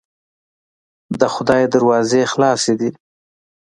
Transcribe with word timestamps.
د 1.19 1.21
خدای 1.33 1.63
دروازې 1.73 2.21
خلاصې 2.31 2.73
دي. 2.79 2.89